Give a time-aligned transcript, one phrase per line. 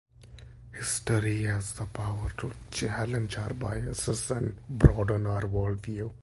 [0.73, 6.11] History has the power to challenge our biases and broaden our worldview.